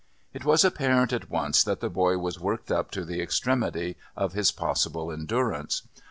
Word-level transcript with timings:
It 0.33 0.43
was 0.43 0.65
apparent 0.65 1.13
at 1.13 1.29
once 1.29 1.63
that 1.63 1.79
the 1.79 1.87
boy 1.87 2.17
was 2.17 2.39
worked 2.39 2.71
up 2.71 2.89
to 2.89 3.05
the 3.05 3.21
extremity 3.21 3.97
of 4.17 4.33
his 4.33 4.51
possible 4.51 5.11
endurance. 5.11 5.83